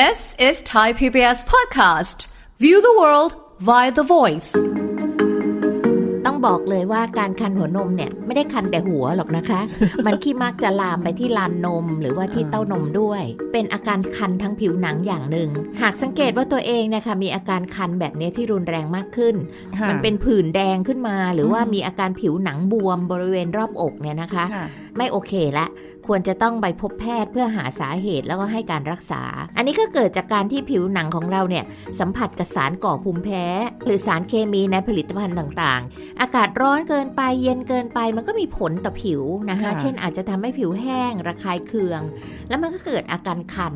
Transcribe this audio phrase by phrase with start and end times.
[0.00, 2.26] This is Thai PBS podcast.
[2.58, 3.36] View the world
[3.68, 4.50] via the voice.
[6.26, 9.60] ต้องบอกเลยว่าการคันหัวนมเนี่ย ไม่ได้คันแต่หัวหรอกนะคะ
[10.06, 13.22] มันขี้มักจะลามไปที่ลานนมหรือว่าที่เต้านมด้วย
[13.52, 15.48] เป็นอาการคันทั้งผิวหนังอย่างหนึ่ง
[15.80, 19.34] หากสังเกตว่าตัวเองเนะคะมีอาการคันแบบนี้ที่รุนแรงมากขึ้น
[19.78, 24.66] ค่ะมันเป็นผื่นแดงขึ้นมา หรือว่ามีอาการผิวหนังบวมบริเวณรอบอกเนี่ยนะคะค่ะ
[24.96, 25.66] ไม่โอเคละ
[26.06, 29.22] ควรจะต้องไปพบแพทย์เพื่อหาสาเหตุแล้วก็ให้การรักษา
[29.56, 31.64] อันนี้ก็เกิดจากการที่ผิวหนังของเราเนี่ย
[32.00, 33.44] สัมผัสกับสารก่อภูมิแพ้
[33.84, 42.00] หรือสารเคมีในผลิตภัณฑ์ต่างๆ อากาศร้อนเกินไปเย็นเกินไปมันก็มีผลต่อผิวนะคะค่ะเช่นอาจจะทำให้ผิวแห้ง ระคายเคือง
[42.48, 43.74] แล้วมันก็เกิดอาการคัน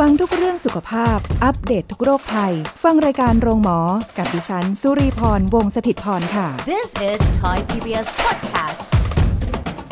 [0.04, 3.78] ังทุกเรื่องสุขภาพ อัปเดตททุกโรคภัย ฟังรายการโรงหมอ
[4.18, 9.03] กับดิฉัน สุรีพร วงศิตพรค่ะ This is Thai PBS podcast.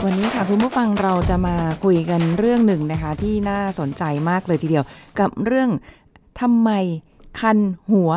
[0.06, 4.84] วันนี้ค่ะคุณผู้ฟังเราจะมาคุยกันเรื่องหนึ่งนะคะ ที่น่าสนใจมากเลยทีเดียว
[5.20, 5.70] กับเรื่อง
[6.40, 6.70] ทำไม
[7.40, 7.58] คัน
[7.92, 8.10] หัว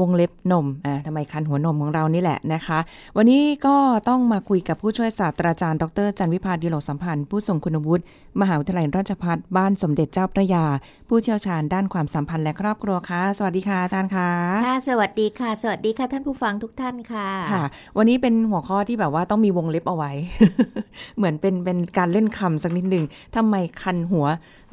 [0.00, 2.78] วงเล็บนมอ่าทำไมคันหัวนมของเรานี่แหละนะคะ
[3.16, 3.76] วันนี้ก็
[4.08, 8.02] ต้องมาคุยกับผู้ช่วยศาสตราจารย์ ดรจันวิพาดีโลกสัมพันธ์ ผู้ทรงคุณวุฒิ
[8.40, 10.64] มหาวิทยาลัยราชภัฏบ้านสมเด็จเจ้าพระยา
[11.08, 14.30] ผู้เชี่ยวชาญด้านความสัมพันธ์และครอบครัวค่ะ สวัสดีค่ะอาจารย์ค่ะ
[14.66, 17.64] ค่ะ สวัสดีค่ะ สวัสดีค่ะท่านผู้ฟังทุกท่านค่ะค่ะ
[17.96, 20.12] วันนี้เป็นหัวข้อที่แบบว่าต้องมีวงเล็บเอาไว้
[21.16, 23.04] เหมือนเป็นเป็นการเล่นคำสักนิดหนึ่ง
[23.36, 24.26] ทำไมคันหัว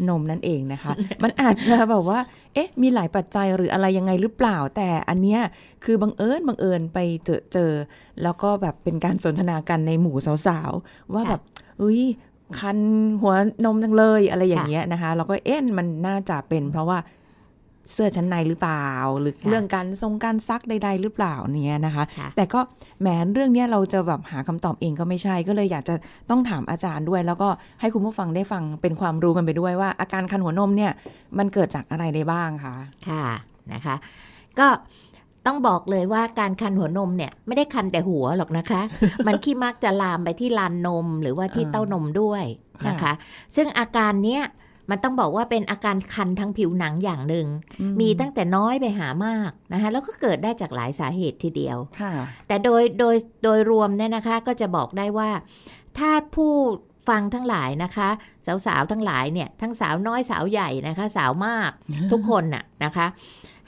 [0.10, 0.92] นมนั่นเองนะคะ
[1.24, 2.20] มันอาจจะแบบว่า
[2.54, 5.42] เอ๊ะ มีหลายปัจจัยหรืออะไรยังไงหรือเปล่าแต่อันเนี้ย
[5.84, 7.72] คือบังเอิญบังเอิญไปเจอเจอ
[8.24, 10.16] แล้วก็แบบเป็นการสนทนากันในหมู่
[10.48, 11.42] สาวๆ ว่าค่ะแบบ
[11.80, 12.02] เอ้ย
[12.60, 12.78] คัน
[13.22, 13.34] หัว
[13.66, 17.00] นมจังเลยอะไรอย่างเงี้ยนะคะแล้วก็เอ๊ะมันน่าจะเป็นเพราะว่า
[17.92, 18.88] เสื้อชั้นในหรือเปล่า
[19.20, 22.60] หรือค่ะเรื่องการทรงการซักใด ๆ หรือเปล่าเนี่ยนะคะค่ะแต่ก็
[23.02, 25.96] แหมเรื่องเนี้ยเราจะแบบหาคำตอบเองก็ไม่ใช่ ก็เลยอยากจะ
[26.30, 30.92] ต้องถามอาจารย์ด้วย แล้วก็ให้คุณผู้ฟังได้ฟังเป็นความรู้กันไปด้วยว่า อาการคันหัวนมเนี่ย
[31.38, 32.76] มันเกิดจากอะไรได้บ้างคะ
[33.10, 33.26] ค่ะ
[33.74, 33.96] นะคะ
[34.60, 34.68] ก็
[35.46, 38.82] ต้องบอกเลยว่าการคันหัวนมเนี่ยไม่ได้คันแต่หัวหรอกนะคะ
[39.28, 42.44] มันขี้มักจะลามไปที่ลานนมหรือว่าที่เต้านมด้วย
[42.88, 43.14] นะคะ
[43.56, 44.44] ซึ่งอาการเนี้ย
[44.90, 47.48] มันต้องบอกว่าเป็นอาการคันทั้งผิวหนังอย่างหนึ่ง
[48.00, 52.14] มีตั้งแต่น้อยไปหามากนะคะแล้วก็เกิดได้จากหลายสาเหตุทีเดียวค่ะ
[52.48, 55.30] แต่โดยโดยโดยรวมเนี่ยนะคะก็จะบอกได้ว่า
[55.98, 56.54] ถ้าผู้
[57.10, 58.10] ฟังทั้งหลายนะคะ
[58.66, 61.72] สาวๆทั้งหลายเนี่ยทั้งสาวน้อยสาวใหญ่นะคะ สาวมาก
[62.12, 63.08] ทุกคนน่ะนะคะ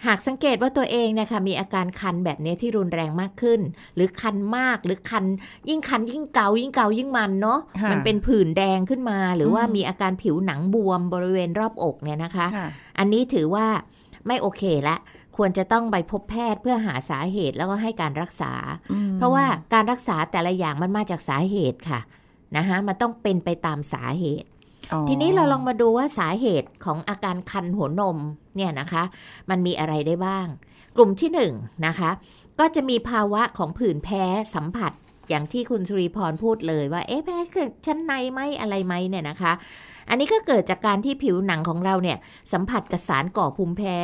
[0.05, 3.59] หากสังเกตว่าตัวเองเนะคะมีอาการคันแบบนี้ที่รุนแรงมากขึ้น
[3.95, 5.25] หรือคันมากหรือคัน
[5.69, 12.67] ยิ่งคันยิ่งเกายิ่งเกายิ่งมันเนาะค่ะมันเป็นผื่นแดงขึ้นมา หรือว่าอืมมีอาการผิวหนังบวมบริเวณรอบอกเนี่ยนะคะค่ะ
[12.97, 13.67] อันนี้ถือว่า
[14.27, 14.97] ไม่โอเคละ
[15.37, 18.53] ควรจะต้องไปพบแพทย์เพื่อหาสาเหตุแล้วก็ให้การรักษา
[18.91, 21.99] อืมเพราะว่าการรักษาแต่ละอย่างมันมาจากสาเหตุค่ะ
[22.57, 24.54] นะคะมันต้องเป็นไปตามสาเหตุอ๋อ
[25.09, 28.17] ทีนี้เราลองมาดูว่าสาเหตุของอาการคันหัวนม
[28.55, 29.03] เนี่ยนะคะ
[29.49, 30.47] มันมีอะไรได้บ้าง
[30.95, 31.53] กลุ่มที่หนึ่ง
[31.87, 32.09] นะคะ
[32.59, 34.23] ก็จะมีภาวะของผื่นแพ้
[34.55, 34.91] สัมผัส
[35.29, 39.53] อย่างที่คุณสุริพรพูดเลยว่าเอ๊ะแพ้เกิดชั้นในไหมอะไรไหมเนี่ยนะคะ
[40.09, 42.17] อันนี้ก็เกิดจากการที่ผิวหนังของเราเนี่ย
[42.53, 43.97] สัมผัสกับสารก่อภูมิแพ้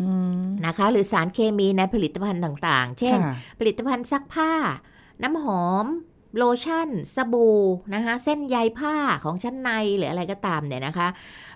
[0.00, 0.10] อื
[0.40, 4.52] มนะคะ หรือสารเคมีในผลิตภัณฑ์ต่างๆ เช่นค่ะผลิตภัณฑ์ซักผ้า
[5.22, 5.86] น้ำหอม
[6.36, 7.60] โลชั่น สบู่
[7.94, 11.08] นะคะ เส้นใยผ้าของชั้นในหรืออะไรก็ตามเนี่ยนะคะ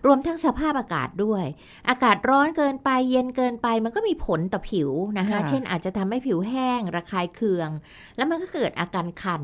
[0.07, 1.45] รวมทั้งสภาพอากาศด้วย
[1.89, 7.71] อากาศร้อนเกินไปเย็นเกินไปมันก็มีผลต่อผิวนะคะค่ะเช่นอาจจะทำให้ผิวแห้ง ระคายเคือง
[8.17, 9.43] แล้วมันก็เกิดอาการคัน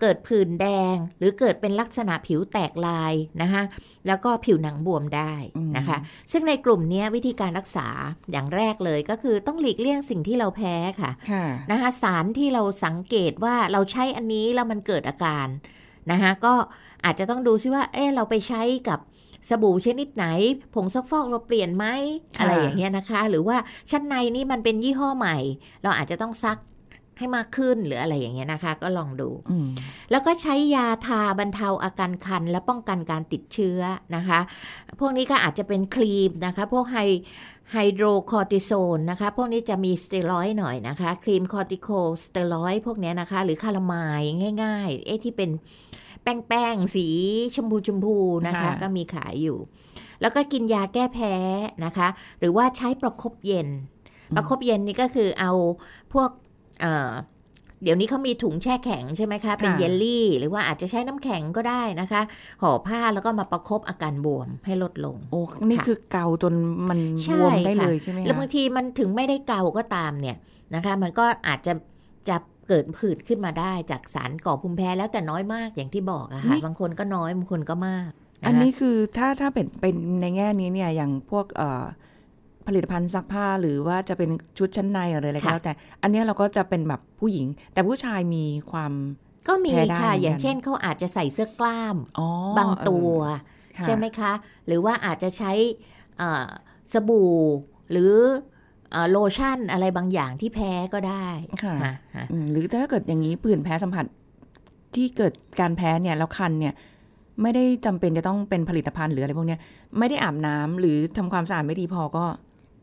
[0.00, 3.12] เกิดผื่นแดง หรือเกิดเป็นลักษณะผิวแตกลาย
[3.42, 3.62] นะคะ
[4.06, 5.34] แล้วก็ผิวหนังบวมได้
[5.76, 5.98] นะคะ
[6.32, 7.88] ซึ่งในกลุ่มเนี้ยวิธีการรักษา
[8.32, 15.46] อย่างแรกเลยก็คือต้องหลีกเลี่ยงสิ่งที่เราแพ้ค่ะค่ะนะคะสารที่เราสังเกตว่าเราใช้อันนี้แล้วมันเกิดอาการ
[16.10, 16.54] นะคะก็
[17.04, 18.98] อาจจะต้องดูซิว่า เออเราไปใช้กับ
[19.48, 20.26] สบู่ชนิดไหน
[20.74, 21.86] ผงซักฟอกเราเปลี่ยนไหม
[22.36, 23.56] ค่ะอะไรอย่างเงี้ยนะคะ หรือว่า
[23.90, 25.36] ชั้นในนี่มันเป็นยี่ห้อใหม่
[25.82, 26.58] เราอาจจะต้องซัก
[27.18, 29.68] ให้มากขึ้นหรืออะไรอย่างเงี้ยนะคะ ก็ลองดูอืม
[30.10, 33.80] แล้วก็ใช้ยาทาบรรเทาอาการคัน และป้องกันการติดเชื้อ
[34.16, 34.40] นะคะ
[35.00, 36.98] พวกนี้ก็อาจจะเป็นครีมนะคะ พวกไฮ
[37.72, 41.88] ไฮโดรคอร์ติโซนนะคะ พวกนี้จะมีสเตียรอยด์หน่อยนะคะ ครีมคอร์ติโค
[42.24, 44.22] สเตียรอยด์พวกเนี้ยนะคะ หรือคาราไมาย
[44.62, 45.50] ง่ายๆ เอ๊ะที่เป็น
[46.22, 47.06] แป้งๆสี
[47.54, 48.16] ชมพูชมพู
[48.46, 49.58] นะคะค่ะก็มีขายอยู่
[50.20, 51.34] แล้วก็กินยาแก้แพ้
[51.84, 52.08] นะคะ
[52.38, 53.68] หรือว่าใช้ประคบเย็น
[54.36, 55.52] ประคบเย็นนี่ก็คือเอา
[56.12, 56.30] พวก
[56.80, 57.12] เอ่อ
[57.82, 62.22] เดี๋ยวนี้เขามีถุงแช่แข็งใช่ไหมคะ เป็นค่ะเยลลี่ หรือว่าอาจจะใช้น้ำแข็งก็ได้นะคะ
[62.62, 66.54] ห่อผ้าแล้วก็มาประคบอาการบวมให้ลดลง โอ้ นี่ค่ะคือเกาจน
[66.88, 70.36] มันใช่บวมได้ค่ะเลยใช่ไหมคะแล้วบางทีมันถึงไม่ได้เกาก็ตามเนี่ย
[70.74, 71.72] นะคะ มันก็อาจจะ
[72.28, 72.36] จะ
[72.68, 81.84] เกิดผื่นขึ้นมาได้จากสารก่อภูมิแพ้แล้วแต่น้อยมากอย่างที่บอกอะค่ะบางคนก็น้อยบางคนก็มากะอันนี้คือถ้าถ้าเป็นเป็นในแง่นี้เนี่ยอย่างพวกเอ่อ
[82.66, 85.72] ผลิตภัณฑ์ซักผ้าหรือว่าจะเป็นชุดชั้นในหรืออะไรก็แล้วแต่
[86.02, 88.92] อันเนี้ยเราก็จะเป็นแบบผู้หญิง แต่ผู้ชายมีความ
[89.48, 92.28] ก็มีแพ้ได้ค่ะเหมือนกันอย่างเช่นเขาอาจจะใส่เสื้อกล้ามอ๋อ
[92.58, 93.40] บางตัวเอ
[93.72, 94.32] อค่ะใช่ไหมคะ
[94.66, 95.52] หรือว่าอาจจะใช้
[96.18, 96.48] เอ่อ
[96.92, 97.32] สบู่
[97.90, 98.51] หรือเอ่อ
[99.10, 101.28] โลชั่นอะไรบางอย่างที่แพ้ก็ได้
[101.64, 104.04] ค่ะฮะฮะอืมหรือถ้าเกิดอย่างนี้ผื่นแพ้สัมผัส
[104.94, 106.74] ที่เกิดการแพ้เนี่ยแล้วคันเนี่ย
[107.42, 109.60] ไม่ได้จำเป็นจะต้องเป็นผลิตภัณฑ์หรืออะไรพวกเนี้ย
[109.98, 112.24] ไม่ได้อาบน้ำหรือทำความสะอาดไม่ดีพอก็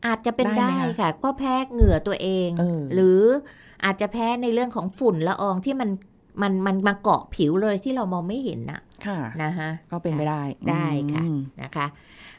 [0.06, 3.20] อาจจะเป็นได้ได้ไหมคะค่ะ ก็แพ้เหงื่อตัวเองเออหรือ
[3.84, 5.90] อาจจะแพ้ในเรื่องของฝุ่นละอองที่มัน
[6.42, 11.86] มันมันมาเกาะผิวเลยที่เรามองไม่เห็นน่ะ ค่ะนะคะก็เป็นไปได้ได้ค่ะอืมนะคะ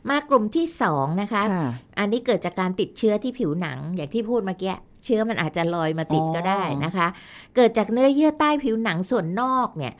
[0.09, 1.69] มากลุ่มที่สองนะคะค่ะ
[1.99, 4.75] อันนี้เกิดจากการติดเชื้อที่ผิวหนังอย่างที่พูดเมื่อกี้
[5.05, 7.07] เชื้อมันอาจจะลอยมาติดอ๋อก็ได้นะคะ
[7.55, 9.93] เกิดจากเนื้อเยื่อใต้ผิวหนังส่วนนอกเนี่ย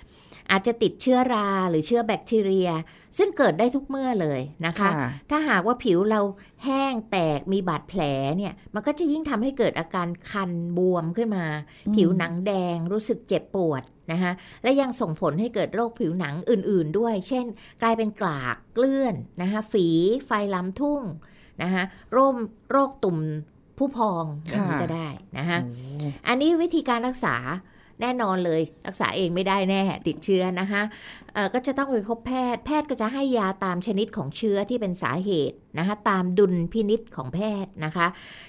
[0.51, 2.69] อาจจะติดเชื้อราหรือเชื้อแบคทีเรีย
[3.17, 6.21] ซึ่งเกิดได้ทุกเมื่อเลยนะคะค่ะถ้าหากว่าผิวเรา
[6.65, 8.01] แห้งแตกมีบาดแผล
[8.37, 11.45] เนี่ยมันก็จะยิ่งทำให้เกิดอาการคันบวมขึ้นมา
[11.87, 14.31] อืมผิวหนังแดงรู้สึกเจ็บปวด นะคะ
[14.63, 17.45] และยังส่งผลให้เกิดโรคผิวหนังอื่นๆด้วย เช่น
[17.81, 19.87] กลายเป็นกลากเกลื่อนนะคะฝี
[20.25, 21.01] ไฟลำทุ่ง
[21.61, 22.33] นะคะโรค
[22.71, 23.17] โรคตุ่ม
[23.77, 25.73] ผู้พองอย่างนี้ค่ะก็ได้นะคะโอ้
[26.27, 27.35] อันนี้วิธีการรักษา
[28.01, 30.81] แน่นอนเลยรักษาเองไม่ได้แน่ติดเชื้อนะคะ
[31.30, 38.07] เอ่อก็จะต้องไปพบแพทย์แพทย์ก็จะให้ยาตามชนิดของเชื้อที่เป็นสาเหตุนะคะตามดุลพินิษของแพทย์นะคะ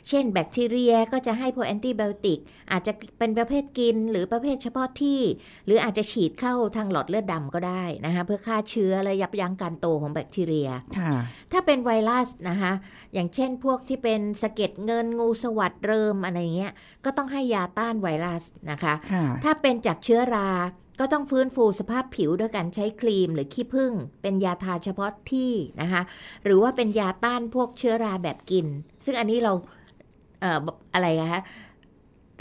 [0.09, 2.39] เช่นแบคทีเรียก็จะให้พวกแอนติไบโอติก
[2.71, 5.21] อาจจะเป็นประเภทกินหรือประเภทเฉพาะที่
[5.67, 10.69] หรืออาจจะฉีดเข้าทางหลอดเลือดดำก็ได้นะคะเพื่อฆ่าเชื้อและยับยั้งการโตของแบคทีเรีย
[10.99, 11.13] ค่ะ
[11.53, 12.73] ถ้าเป็นไวรัสนะคะ
[13.15, 16.73] อย่างเช่นพวกที่เป็นสะเก็ดเงินงูสวัสดเริมอะไรเงี้ย
[17.05, 20.49] ก็ต้องให้ยาต้านไวรัสนะคะค่ะถ้าเป็นจากเชื้อรา
[21.01, 23.93] ก็ต้องฟื้นฟูสภาพผิวด้วยการใช้ครีมหรือขี้ผึ้ง
[24.23, 26.03] เป็นยาทาเฉพาะที่นะคะ
[26.45, 28.67] หรือว่าเป็นยาต้านพวกเชื้อราแบบกิน
[29.05, 29.53] ซึ่งอันนี้เรา
[30.41, 30.59] เอ่อ
[30.95, 31.43] อะไรนะคะ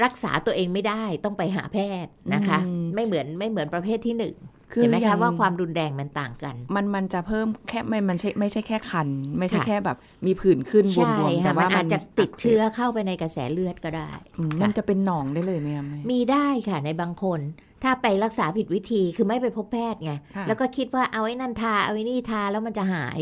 [0.03, 4.35] รักษาตัวเองไม่ได้ต้องไปหาแพทย์นะคะอืมไม่เหมือนไม่เหมือนประเภทที่หนึ่ง
[4.73, 9.07] คือเห็นไหมอย่คะงว่าความรุนแรงมันต่างกัน มันมันจะเพิ่มแค่ไม่มันใช่ไม่ใช่แค่คัน
[9.39, 17.39] ไม่ใช่ค่ะแค่แบบมีผื่นขึ้นบใช่วมๆแต่ค่ะว่ามันอาจจะติดเชื้อเข้าไปในกระแสเลือดก็ได้อืมค่ะมันจะเป็นหนองได้เลยไหมคะแม่มีได้ค่ะในบางคน
[17.83, 23.19] ถ้าไปรักษาผิดวิธีคือไม่ไปพบแพทย์ไงค่ะแล้วก็คิดว่าเอาไอ้นั่นทาเอาไอ้นี่ทาแล้วมันจะหาย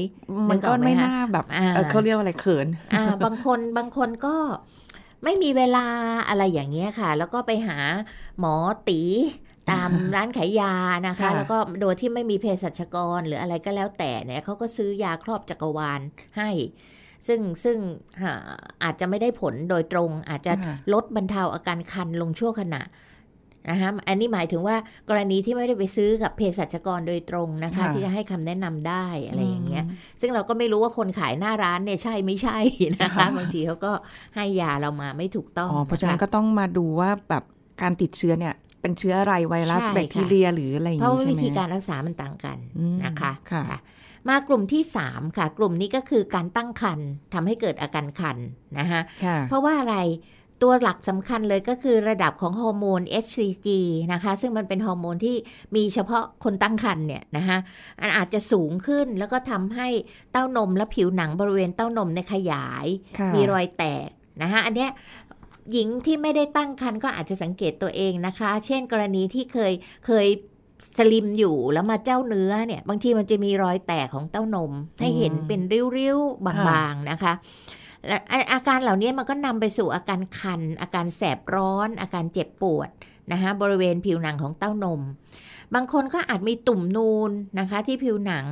[0.49, 4.35] มันก็นึกออกไหมไม่คะน่าแบบอ่าเอ่อเขาเรียกว่าอะไรเขินอ่าบางคนบางคนก็
[5.23, 5.87] ไม่มีเวลา
[6.29, 7.77] อะไรอย่างเงี้ยค่ะ แล้วก็ไปหา
[8.39, 8.55] หมอ
[8.89, 9.01] ตี
[9.71, 10.73] ตามร้านขายยา
[11.07, 16.01] นะคะค่ะแล้วก็โดยที่ไม่มีเภสัชกรหรืออะไรก็แล้วแต่เนี่ยเขาก็ซื้อยาครอบจักรวาล
[16.37, 16.49] ให้
[17.27, 17.77] ซึ่งซึ่ง
[18.21, 18.49] อ่า
[18.83, 22.81] อาจจะไม่ได้ผลโดยตรงอาจจะค่ะลดบรรเทาอาการคันลงชั่วขณะ
[23.69, 24.75] นะคะอันนี้หมายถึงว่า
[25.09, 29.83] กรณีที่ไม่ได้ไปซื้อกับเภสัชกรโดยตรงนะคะค่ะที่จะให้คำแนะนำได้อะไรอย่างเงี้ย
[30.21, 32.57] ซึ่งเราก็ไม่รู้ว่าคนขายหน้าร้านเนี่ยใช่ไม่ใช่
[33.01, 33.91] นะคะค่ะบางทีเขาก็
[34.35, 37.43] ให้ยาเรามาไม่ถูกต้องอ๋อเพราะฉะนั้นคก็ต้องมาดูว่าแบบ
[37.81, 43.79] การติดเชื้อเนี่ยเป็นเชื้ออะไรไวรัสใช่ค่ะแบคทีเรียหรืออะไรอย่างเพราะนี้ว่าใช่วิไหมธีการรักษามันต่างกันอืมนะคะค่ะ
[44.29, 48.37] มากลุ่มที่ 3 ค่ะ กลุ่มนี้ก็คือการตั้งครรภ์ทำให้เกิดอาการคัน
[48.79, 49.97] นะคะค่ะเพราะว่าอะไร
[50.61, 53.67] ตัวหลักสำคัญเลยก็คือระดับของฮอร์โมน HCG
[54.13, 55.35] นะคะ ซึ่งมันเป็นฮอร์โมนที่
[55.75, 57.57] มีเฉพาะคนตั้งครรภ์เนี่ยนะคะ
[58.01, 59.87] อันอาจจะสูงขึ้นแล้วก็ทำให้
[60.31, 62.85] เต้านมและผิวหนังบริเวณเต้านมในยขยาย
[63.17, 64.09] ค่ะมีรอยแตก
[64.41, 64.89] นะคะอันเนี้ย
[65.71, 69.73] หญิงที่ไม่ได้ตั้งครรภ์ก็อาจจะสังเกตตัวเองนะคะ เช่นกรณีที่เคย
[70.05, 70.27] เคย
[70.97, 75.61] สลิมอยู่แล้วมาเจ้าเนื้อเนี่ย บางทีมันจะมีรอยแตกของเต้านม ให้เห็นเป็น
[75.97, 77.78] ริ้วๆบางๆนะคะและ
[78.31, 82.89] อาอาการเหล่านี้มันก็นำไปสู่อาการคัน อาการแสบร้อน อาการเจ็บปวด
[83.31, 85.01] นะคะบริเวณผิวหนังของเต้านม
[85.75, 88.45] บางคนก็อาจมีตุ่มนูนนะคะที่ผิวหนัง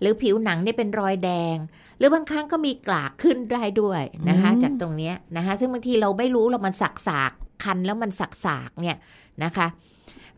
[0.00, 1.56] หรือผิวหนังเนี่ยเป็นรอยแดง
[1.98, 8.96] หรือบางครั้งก็มีกลากขึ้นได้ด้วยนะคะอืมจากตรงเนี้ยนะคะซึ่งบางทีเราไม่รู้เรามันสักสากๆคันแล้วมันสักสากๆเนี่ย
[9.44, 9.66] นะคะ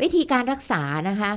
[0.02, 1.30] วิธีการรักษานะคะ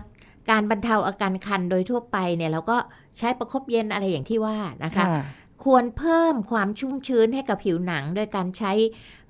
[0.51, 2.77] การบรรเทาอาการคันโดยทั่วไปเนี่ยเราก็
[3.17, 5.21] ใช้ประคบเย็นอะไรอย่างที่ว่านะคะค่ะ
[5.63, 8.71] ควรเพิ่มความชุ่มชื้นให้กับผิวหนัง โดยการใช้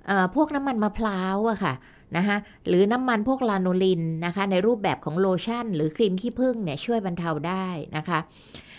[0.08, 1.74] เอ่อพวกน้ำมันมะพร้าวอะค่ะ
[2.18, 2.38] นะคะ
[2.68, 8.20] หรือน้ำมันพวกลาโนลินนะคะในรูปแบบของโลชั่น หรือครีมขี้ผึ้งเนี่ยช่วยบรรเทาได้นะคะ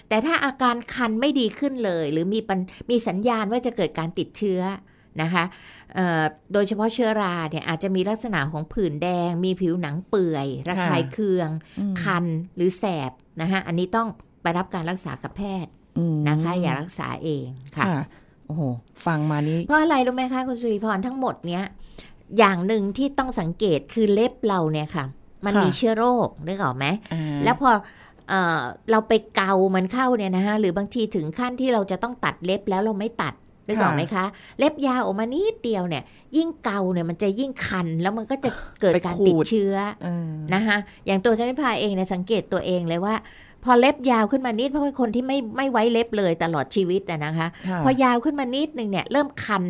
[0.08, 2.58] แต่ถ้าอาการคันไม่ดีขึ้นเลย หรือมีปัญ
[2.90, 4.60] มีสัญญาณว่าจะเกิดการติดเชื้อ
[5.22, 5.44] นะคะ
[5.94, 12.24] เอ่อโดยเฉพาะเชื้อราเนี่ยอาจจะมีลักษณะของผื่นแดง มีผิวหนังเปื่อย ระคายเคืองอืมคัน
[12.56, 14.08] หรือแสบนะคะอันนี้ต้อง
[14.42, 15.83] ไปรับการรักษากับแพทย์อืม
[16.28, 17.46] นะคะ อย่ารักษาเอง
[17.76, 18.02] ค่ะค่ะ
[18.46, 18.62] โอ้โห
[19.06, 21.64] ฟังมานี้ เพราะอะไรรู้ไหมคะคุณสุริพรทั้งหมดเนี้ย
[22.38, 25.04] อย่างหนึ่งที่ต้องสังเกตคือเล็บเราเนี่ยค่ะ
[25.44, 27.70] มันค่ะมีเชื้อโรคนึกออกไหมอ่าแล้วพอ
[28.28, 28.60] เอ่อ
[28.90, 33.34] เราไปเกามันเข้าเนี่ยนะคะหรือบางทีถึงขั้นที่เราจะต้องตัดเล็บแล้วเราไม่ตัด
[33.66, 34.24] นึกออกไหมคะ
[34.58, 36.02] เล็บยาวออกมานิดเดียวเนี่ย
[36.36, 43.14] ยิ่งเกาเนี่ยมันจะยิ่งคัน แล้วมันก็จะเกิดไปการขูดติดเชื้อเออนะคะอย่างตัวจันพิพาเองเนี่ยสังเกตตัวเองเลยว่า
[43.64, 49.64] พอเล็บยาวขึ้นมานิดเพราะเป็นคนที่ไม่ไม่ไว้เล็บเลยตลอดชีวิตอะนะคะค่ะพอยาวขึ้นมานิดหนึ่งเนี่ยเริ่มคัน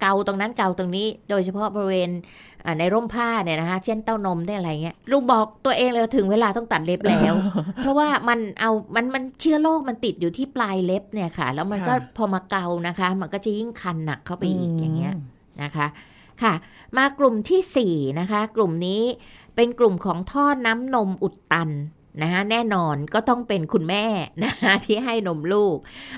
[0.00, 2.10] เกาตรงนั้นเกาตรงนี้ โดยเฉพาะบริเวณ
[2.64, 7.34] อ่าในร่มผ้าเนี่ยนะคะ เช่นเต้านมได้อะไรเงี้ยลูกบอกตัวเองเลยว่าถึงเวลาต้องตัดเล็บแล้ว
[7.80, 15.16] เพราะว่ามันเอามันมันเชื้อโรคมันติดอยู่ที่ปลายเล็บเนี่ยค่ะ แล้วมันก็ค่ะพอมาเกานะคะ มันก็จะยิ่งคันหนักเข้าไปอีกอย่างเงี้ยม
[15.62, 15.86] นะคะ
[16.42, 16.52] ค่ะ
[16.96, 19.02] มากลุ่มที่4นะคะ กลุ่มนี้
[19.56, 21.70] เป็นกลุ่มของท่อน้ำนมอุดตัน
[22.22, 24.04] นะคะแน่นอนก็ต้องเป็นคุณแม่
[24.44, 25.76] นะคะที่ให้นมลูก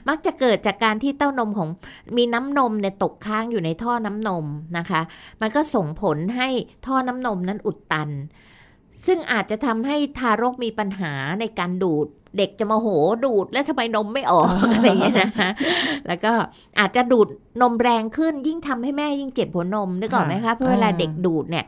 [0.09, 1.69] มักจะเกิดจากการที่เต้านมของ
[2.17, 4.47] มีน้ำนมเนี่ยตกค้างอยู่ในท่อน้ำนม
[4.79, 5.01] นะคะ
[5.41, 6.49] มันก็ส่งผลให้
[6.87, 8.11] ท่อน้ำนมนั้นอุดตัน
[9.07, 12.07] ซึ่งอาจจะทำให้ทารกมีปัญหาในการดูด
[12.39, 12.89] เด็กจะมาโห
[13.25, 15.51] ดูดแล้วทำไมนมไม่ออกอะไรอย่างเงี้ยนะคะ
[16.07, 16.33] แล้วก็
[16.79, 17.29] อาจจะดูด
[17.63, 21.65] นมแรงขึ้นยิ่งทำให้แม่ยิ่งเจ็บหัวนมนึกออกไหมคะเพราะเวลาเด็กดูดเนี่ย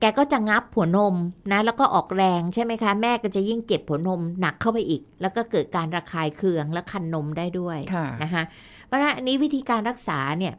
[0.00, 1.14] แกก็จะงับหัวนม
[1.52, 8.42] นะ แล้วก็ออกแรงใช่ไหมคะ แม่ก็จะยิ่งเจ็บหัวนมหนักเข้าไปอีก แล้วก็เกิดการระคายเคืองและคันนมได้ด้วยค่ะนะคะ
[8.86, 10.54] เพราะฉะนั้นอันนี้วิธีการรักษาเนี่ย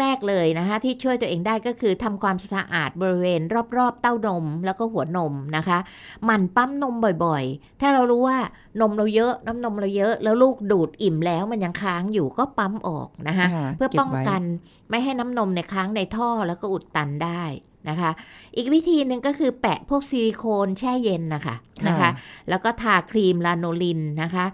[0.00, 3.40] แรก ๆ เลยนะคะที่ช่วยตัวเองได้ก็คือทำความสะอาดบริเวณ
[3.76, 5.78] รอบ ๆ เต้านมแล้วก็หัวนมนะคะ
[6.24, 8.38] หมั่นปั๊มนมบ่อยๆ ถ้าเรารู้ว่า
[8.80, 14.42] นมเราเยอะน้ำนมเราเยอะ แล้วลูกดูดอิ่มแล้วมันยังค้างอยู่ก็ปั๊มออกนะคะค่ะเพื่อเก็บป้องไว้กัน
[14.90, 17.44] ไม่ให้น้ำนมเนี่ยค้างในท่อแล้วก็อุดตันได้
[17.88, 18.10] นะคะ
[18.56, 21.56] อีกวิธีหนึ่งก็คือแปะพวกซิลิโคนแช่เย็นนะคะ
[21.88, 22.10] นะคะ
[22.48, 24.44] แล้วก็ทาครีมลาโนลินนะคะ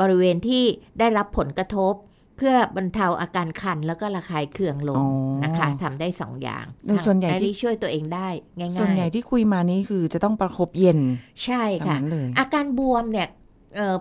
[0.00, 0.64] บริเวณที่
[0.98, 1.94] ได้รับผลกระทบ
[2.36, 13.28] เพื่อบรรเทาอาการคันแล้วก็ระคายเคืองลอ๋งอนะคะทำได้สองอย่างโดยส่วนใหญ่ที่อันี้ช่วยตัวเองได้ง่ายส่วนใหญ่ที่คุยมานี่คือจะต้องประคบเย็นๆใช่ตามค่ะนั้นเลยอาการบวมเนี่ย
[13.76, 13.96] เอ่อ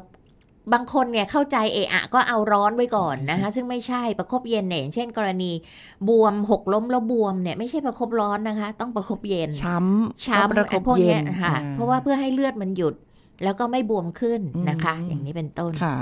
[0.73, 5.51] บางคนเนี่ยเข้าใจเอะอะก็เอาร้อนไว้ก่อนนะคะ ซึ่งไม่ใช่ประคบเย็นเนี่ยอย่างเช่น กรณี
[6.09, 12.95] บวมหกล้มแล้วบวมเนี่ยไม่ใช่ประคบร้อนนะคะ ต้องประคบเย็นช้ำช้ำก็ประคไอ้บพวกเย็เนี้นยค่ะอ่เพราะว่าเพื่อให้เลือดมันหยุด
[13.43, 15.95] แล้วก็ไม่บวมขึ้นนะคะอืมอย่างนี้เป็นต้นค่ะ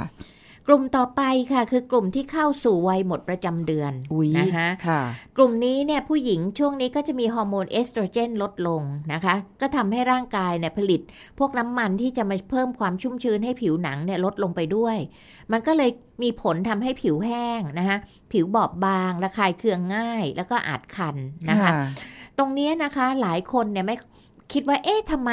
[0.70, 1.22] กลุ่มต่อไป
[1.54, 5.02] ค่ะ คือกลุ่มที่เข้าสู่วัยหมดประจำเดือนอุ้ยนะคะค่ะ
[5.38, 8.82] กลุ่มนี้เนี่ยผู้หญิงช่วงนี้ก็จะมีฮอร์โมนเอสโตรเจนลดลง
[9.14, 11.02] นะคะ ก็ทำให้ร่างกายเนี่ยผลิต
[11.40, 14.98] พวกน้ำมันที่จะมาเพิ่มความชุ่มชื้นให้ผิวหนังเนี่ยลดลงไปด้วย
[15.52, 15.90] มันก็เลย
[16.24, 17.98] มีผลทำให้ผิวแห้งนะคะ
[18.32, 21.16] ผิวบอบบาง ระคายเคืองง่าย แล้วก็อาจคัน
[21.50, 21.72] นะคะ
[22.38, 23.96] ตรงเนี้ยนะคะหลายคนเนี่ยไม่
[24.54, 25.32] คิดว่า เอ๊ะทำไม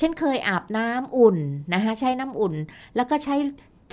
[0.00, 1.36] ฉันเคยอาบน้ำอุ่น
[1.74, 2.54] นะคะใช้น้ำอุ่น
[2.96, 3.36] แล้วก็ใช้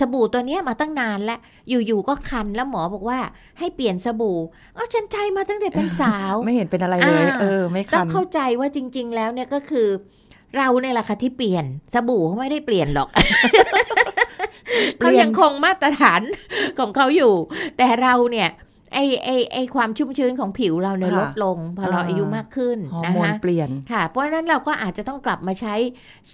[0.00, 3.18] สบู่ตัวเนี้ยมาตั้งนานแล้วอยู่ๆก็คันแล้วหมอบอกว่า
[3.58, 4.38] ให้เปลี่ยนสบู่
[4.74, 9.88] เอ้าฉันใช้มาตั้งแต่เป็นสาว ไม่เห็นเป็นอะไรเลยอ่าเออ ไม่ต้อคังนเข้าใจว่าจริง ๆ แล้วเนี่ยก็คือ
[10.56, 13.08] เราเนี่ยแหละค่ะที่เปลี่ยนสบู่เขาไม่ได้เปลี่ยนหรอก
[14.98, 16.22] เปลี่ยนเขายังคงมาตรฐาน
[16.78, 17.32] ของเขาอยู่
[17.76, 18.50] แต่เราเนี่ย
[18.94, 25.74] ไอไอไอความชุ่มชื้นของผิวเราเนี่ยลดลงพอเราอายุมากขึ้นฮอร์นะโมนคะเปลี่ยนค่ะ เพราะฉะนั้นเราก็อาจจะต้องกลับมาใช้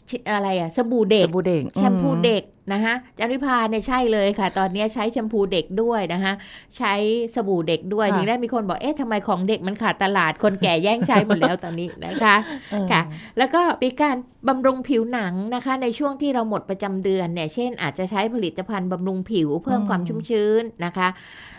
[0.08, 6.32] ชิอะไรอะสบู่เด็สกบู่เด็กแชมพูเด็ก นะคะจันวิพาเนี่ยใช่เลยค่ะ ตอนนี้ใช้แชมพูเด็กด้วยนะคะ
[6.76, 6.94] ใช้
[7.34, 12.36] สบู่เด็กด้วยถึงได้มีคนบอกเอ๊ะทำไมของเด็กมันขาดตลาดคนแก่แย่งใช้หมดแล้วตอนนี้นะคะ
[12.70, 13.02] เออค่ะ
[13.38, 14.16] แล้วก็มีการ
[14.48, 21.08] บำรุงผิวหนังนะคะ ในช่วงที่เราหมดประจำเดือนเนี่ยเช่น อาจจะใช้ผลิตภัณฑ์บำรุงผิวเพิ่มความชุ่มชื้นนะคะ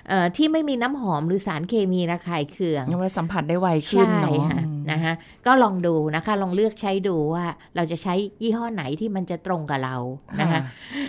[0.09, 5.13] เอ่อที่ไม่มีน้ำหอมหรือสารเคมีระคายเคืองยังไว้สัมผัสได้ไวขึ้นใช่เนาะค่ะอืมนะคะ
[5.45, 7.45] ก็ลองดูนะคะลองเลือกใช้ดูว่า
[7.75, 9.95] เราจะใช้ยี่ห้อไหนที่มันจะตรงกับเรา
[10.39, 10.59] นะคะ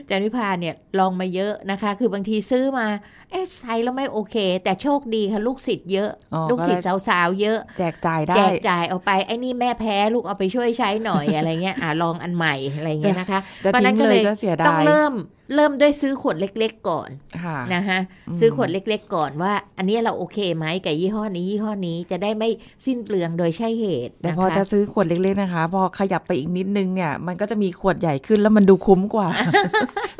[0.08, 2.86] จันวิพาเนี่ยลองมาเยอะนะคะ คือบางทีซื้อมา
[3.30, 15.14] เอ๊ะใช้แล้วไม่โอเค แต่โชคดีค่ะลูกศิษย์เยอะอ๋อลูกศิษย์ก็เลยสาวๆเยอะ แจกจ่ายได้แจกจ่ายเอาไปไอ้นี่แม่แพ้ลูกเอาไปช่วยใช้หน่อยอะไรเงี้ยอะลองอันใหม่อะไรเงี้ยนะคะจะเพราะฉะนั้ทิ้นงก็เลเลยยก็เสียดายต้องเริ่ม
[15.54, 17.10] เริ่มด้วยซื้อขวดเล็ก ๆ ก่อน
[17.44, 22.48] ค่ะนะคะอืมซื้อขวดเล็ก ๆ ก่อนว่า อันนี้เราโอเคไหมกับยี่ห้อนี้ยี่ห้อนี้จะได้ไม่
[22.86, 29.28] สิ้นเปลืองโดยใช่เหตุแต่นะพอคะจะซื้อขวดเล็ก ๆ นะคะ พอขยับไปอีกนิดนึงเนี่ย มันก็จะมีขวดใหญ่ขึ้นแล้วมันดูคุ้มกว่า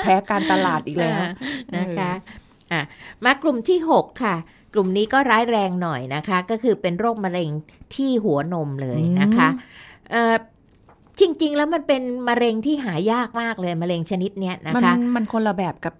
[0.03, 1.31] แพ้การตลาดอีกแล้วอ่า
[1.77, 2.11] นะคะ
[2.73, 2.81] อะ
[3.25, 4.37] มากลุ่มที่ 6 ค่ะ
[4.75, 7.49] กลุ่มนี้ก็ร้ายแรงหน่อยนะคะ ก็คือเป็นโรคมะเร็ง
[7.95, 9.49] ที่หัวนมเลยนะคะ
[10.11, 10.35] เอ่อ
[11.21, 15.95] จริง ๆ แล้วมันเป็นมะเร็งที่หายากมากเลยมะเร็งชนิดเนี้ยนะมันคะมันคนละแบบกับ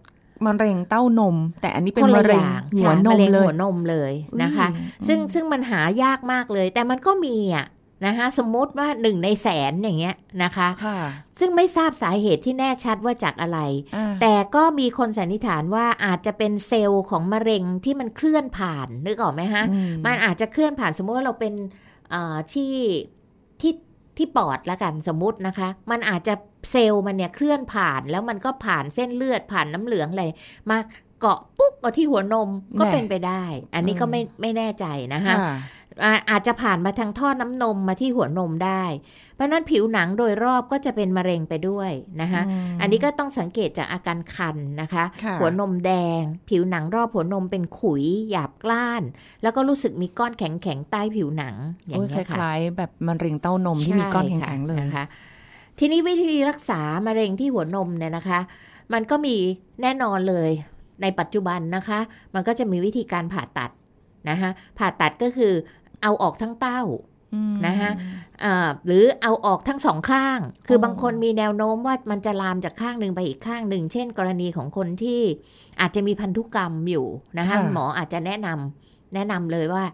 [0.47, 4.13] มะเร็งเต้านม แต่อันนี้เป็นคนมะละเร็องย่างหัวนใช่มมะเร็งเลยหัวนมเลย
[4.43, 7.67] นะคะอุ้ยซึ่งซึ่งมันหายากมากเลย แต่มันก็มีอะ
[8.07, 10.99] นะคะสมมุติว่าหนึ่งในแสนอย่างเงี้ยนะคะค่ะ
[11.41, 13.59] ซึ่งไม่ทราบสาเหตุที่แน่ชัดว่าจากอะไร
[13.97, 21.55] อ่าแต่ก็มีคนสันนิษฐานว่าอาจจะเป็นเซลล์ของมะเร็งที่มันเคลื่อนผ่านนึกออกไหมฮะอืมันอาจจะเคลื่อนผ่านสมมติว่าเราเป็น
[22.11, 22.73] เอ่อที่
[23.61, 23.73] ที่
[24.21, 26.35] ที่ปอดละกันสมมุตินะคะ มันอาจจะ
[26.71, 30.25] เซลล์มันเนี่ยเคลื่อนผ่านแล้วมันก็ผ่านเส้นเลือดผ่านน้ำเหลืองอะไร
[30.71, 30.79] มา
[31.21, 33.43] เกาะปุ๊กก็ที่หัวนมก็แน่เป็นไปได้
[33.75, 35.55] อันนี้ก็ไม่ไม่แน่ใจนะคะค่ะ
[36.05, 38.85] อาอาจจะผ่านมาทางท่อน้ำนมมาที่หัวนมได้
[39.35, 49.03] เพราะฉะนั้นผิวหนังโดยรอบก็จะเป็นมะเร็งไปด้วยนะคะอืมอันนี้ก็ต้องสังเกตจากอาการคันนะคะค่ะหัวนมแดง ผิวหนังรอบหัวนมเป็นขุยหยาบกล้าน
[49.43, 51.55] แล้วก็รู้สึกมีก้อนแข็งๆใต้ผิวหนัง
[51.87, 55.05] อย่างโอ้ยคเงี้ยค่ะล้ายๆแบบมะเร็งเต้านมที่มีก้อนแข็งๆเลยใช่ค่ะนะคะ
[55.79, 58.41] ทีนี้วิธีรักษามะเร็งที่หัวนมเนี่ยนะคะ
[58.93, 59.37] มันก็มี
[59.83, 60.51] แน่นอนเลย
[61.03, 61.99] ในปัจจุบันนะคะ
[62.35, 63.71] มันก็จะมีวิธีการผ่าตัด
[64.31, 65.53] นะคะผ่าตัดก็คือ
[66.03, 66.83] เอาออกทั้งเต้า
[67.35, 67.91] อืมนะคะ
[68.45, 75.21] อ่าหรือเอาออกทั้งสองข้าง คืออบางคนมีแนวโน้มว่ามันจะลามจากข้างหนึ่งไปอีกข้างหนึ่ง เช่น กรณีของคนที่
[75.81, 77.07] อาจจะมีพันธุกรรมอยู่
[77.39, 79.85] นะคะหมออาจจะแนะนำแนะนำเลยว่า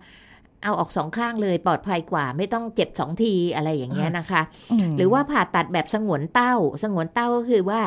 [0.62, 4.42] เอาออกสองข้างเลยปลอดภัยกว่า ไม่ต้องเจ็บสองทีอะไรอย่างเงี้ยนะคะ
[4.88, 7.80] มหรือว่าผ่าตัดแบบสงวนเต้า สงวนเต้าก็คือว่า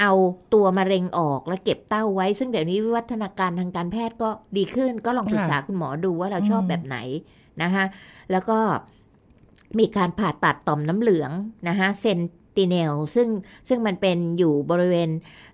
[0.00, 0.12] เอา
[0.54, 6.96] ตัวมะเร็งออกแล้วเก็บเต้าไว้ ซึ่งเดี๋ยวนี้วิวัฒนาการทางการแพทย์ก็ดีขึ้น ก็ลองปรึกษาคุณหมอดูว่าเราชอบแบบไหน
[7.62, 7.84] นะคะ
[8.32, 8.58] แล้วก็
[9.78, 11.30] มีการผ่าตัดต่อมน้ำเหลือง
[11.68, 12.20] นะคะเซน
[12.56, 13.28] ติเนลซึ่ง
[13.68, 15.10] ซึ่งมันเป็นอยู่บริเวณ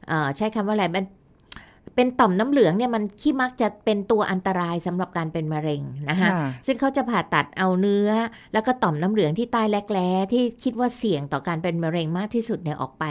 [0.06, 1.04] เใช้คำว่าอะไรมัน
[2.00, 8.10] เป็นต่อมน้ำเหลืองเนี่ยมันขี้มักจะเป็นตัวอันตรายสำหรับการเป็นมะเร็งนะคะค่ะซึ่งเขาจะผ่าตัดเอาเนื้อ
[8.52, 13.04] แล้วก็ต่อมน้ำเหลืองที่ใต้แรกแร้ที่คิดว่าเสี่ยงต่อการเป็นมะเร็งมากที่สุดเนี่ยออกไป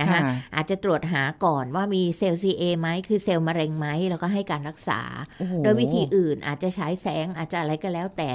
[0.00, 0.20] นะคะค่ะ
[0.54, 5.00] อาจจะตรวจหาก่อนว่ามีเซลล์ CA ไหมคือเซลล์มะเร็งไหมแล้วก็ให้การรักษา
[5.38, 8.30] โอ้โหโดยวิธีอื่นอาจจะใช้แสงอาจจะอะไรก็แล้วแต่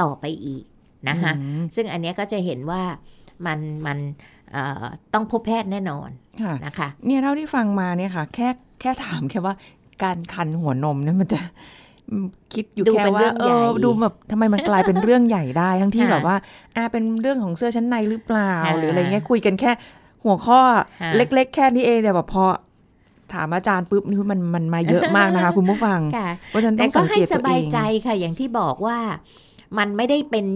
[0.00, 0.64] ต่อไปอีก
[1.08, 2.82] นะคะอืมซึ่งอันเนี้ยก็จะเห็นว่า
[3.46, 4.33] มันมันเอ่อ
[5.14, 6.08] ต้องพบแพทย์แน่นอน
[6.42, 8.48] ค่ะนะคะเนี่ยเท่าที่ฟังมาเนี่ยค่ะ แค่
[8.80, 9.54] แค่ถามแค่ว่า
[10.02, 11.40] การคันหัวนมเนี่ยมันจะ
[12.10, 16.36] อืมคิดอยู่ดูแค่เป็นว่าเรื่องเอใหญ่อดูแบบทำไมมันกลายเป็นเรื่องใหญ่ได้ ทั้งที่ค่ะแบบว่า
[16.76, 19.70] อ่าเป็นเรื่องของเสื้อชั้นในหรือเปล่าค่ะหรืออะไรเงี้ยคุยกันแค่
[20.24, 20.60] หัวข้อ
[21.00, 22.44] ค่ะเล็ก ๆ แค่นี้เองแต่แบบพอ
[23.32, 28.98] ถามอาจารย์ปุ๊บนี่มันมันมาเยอะมากนะคะ คุณผู้ฟังค่ะเพราะฉะนั้นแต่ต้องก็สังให้เกตสตัวเอบายงใจค่ะ อย่างที่บอกว่า
[29.78, 30.46] มันไม่ได้เป็น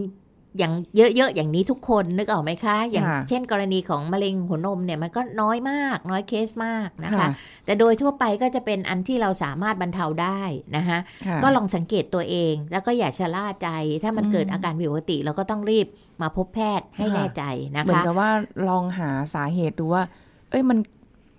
[0.58, 7.28] อย่างเยอะๆอย่างนี้ทุกคนนึกออกไหมคะ อย่างค่ะเช่นกรณีของมะเร็งหัวนมเนี่ยมันก็น้อยมาก น้อยเคสมากนะคะค่ะ
[7.64, 10.40] แต่โดยทั่วไปก็จะเป็นอันที่เราสามารถบรรเทาได้
[10.76, 13.68] นะคะค่ะก็ลองสังเกตตัวเอง แล้วก็อย่าชะล่าใจ
[14.02, 15.86] ถ้ามันอืมเกิดอาการผิดปกติเราก็ต้องรีบ
[16.22, 17.42] มาพบแพทย์ให้ค่ะแน่ใจ
[17.74, 18.30] นะเหมือนคะกับว่า
[18.68, 20.02] ลองหาสาเหตุดูว่า
[20.50, 20.78] เอ้ยมัน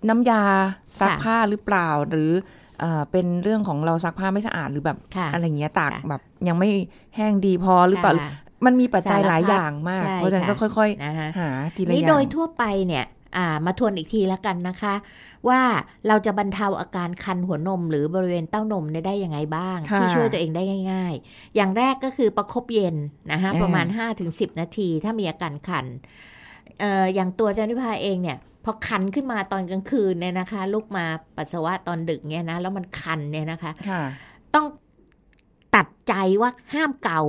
[0.08, 0.42] น้ำยา
[1.00, 2.32] ซักค่ะผ้าหรือเปล่าหรือ
[2.80, 6.68] เอ่อเป็นเรื่องของเราซักผ้าไม่สะอาดหรือแบบค่ะอะไรเงี้ยตากค่ะแบบยังไม่
[7.16, 8.30] แห้งดีพอหรือเปล่าค่ะ
[8.64, 13.04] มันมีปัจจัยสารพัดหลายอย่างมากใช่เพราะฉะนั้นก็ค่ะค่อยนะคะๆหาทีละอนี่ย่างโดยทั่วไปเนี่ย
[13.36, 14.94] อ่ามาทวนอีกทีแล้วกันนะคะ
[15.48, 15.60] ว่า
[16.08, 22.96] เราจะบรรเทาอาการคันหัวนม หรือบริเวณเต้านมเนี่ยได้ยังไงบ้างค่ะที่ช่วยตัวเองได้ง่าย ๆ อย่างแรกก็คือประคบเย็น
[23.32, 23.86] นะคะอ่าประมาณ
[24.22, 25.86] 5-10 นาที ถ้ามีอาการคัน
[26.80, 31.04] เอ่ออย่างตัวเจานิพาเองเนี่ยพอคันขึ้นมาตอนกลางคืนเนี่ยนะคะลุกมา
[31.36, 34.02] ปัสสาวะตอนดึกเนี่ยนะแล้วมันคันเนี่ยนะคะค่ะ
[34.54, 34.66] ต้อง
[35.74, 37.20] ตัดใจว่าห้ามเกา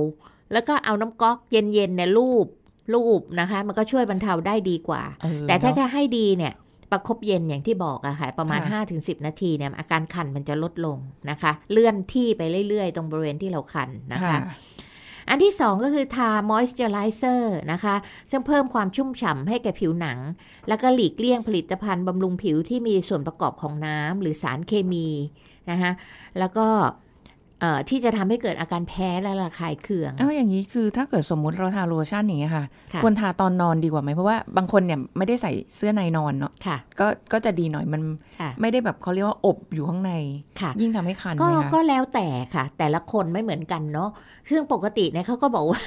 [0.52, 2.46] แล้วก็เอาน้ำก๊อกเย็นๆเนี่ยลูบ
[2.94, 6.52] ลูบนะคะ มันก็ช่วยบรรเทาได้ดีกว่าเออแต่ถ้าเนอะแค่ให้ดีเนี่ย
[6.90, 10.98] ประคบเย็นอย่างที่บอกอะค่ะ ประมาณค่ะ5-10 นาทีเนี่ยอาการคันมันจะลดลง
[11.30, 14.38] นะคะ เลื่อนที่ไปเรื่อยๆ ตรงบริเวณที่เราคันนะคะ
[15.28, 17.94] อันที่สองก็คือทา moisturizer นะคะ
[18.30, 20.18] ซึ่งเพิ่มความชุ่มฉ่ำให้แก่ผิวหนัง
[20.68, 25.08] แล้วก็หลีกเลี่ยงผลิตภัณฑ์บำรุงผิวที่มีส่วนประกอบของน้ำหรือสารเคมี
[25.70, 25.92] นะคะ
[26.38, 27.11] แล้วก็เอ่อ
[27.88, 38.02] ที่จะทำให้เกิดอาการแพ้และระคายเคืองเอาอย่างนี้คือถ้าเกิดสมมุติเราทาโลชั่นอย่างเงี้ยค่ะค่ะ ควรทาตอนนอนดีกว่าไหมเพราะว่าบางคนเนี่ยไม่ได้ใส่เสื้อในนอนเนาะค่ะก็ก็จะดีหน่อยมัน
[38.38, 40.12] ค่ะไม่ได้แบบเขาเรียกว่าอบอยู่ข้างใน
[40.60, 44.10] ค่ะยิ่งทำให้คันก็ไหมคะก็แล้วแต่ค่ะ แต่ละคนไม่เหมือนกันเนาะ
[44.50, 45.80] ซึ่งปกติเนี่ยเขาก็บอกว่า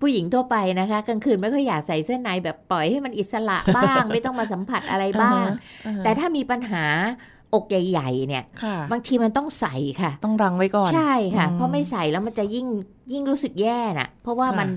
[0.00, 5.44] ผู้หญิงทั่วไปนะคะกลางคืนไม่ค่อยอยากใส่เสื้อในแบบปล่อยให้มันอิสระบ้าง ไม่ต้องมาสัมผัสอะไรบ้าง
[5.86, 6.84] อ่าฮะแต่ถ้ามีปัญหา
[7.54, 12.66] อกใหญ่ๆเนี่ยค่ะบางทีมันต้องใส่ค่ะ ต้องรังไว้ก่อน ใช่ค่ะอืมเพราะไม่ใส่แล้วมันจะยิ่ง
[13.12, 14.68] ยิ่งรู้สึกแย่น่ะ เพราะว่าค่ะมัน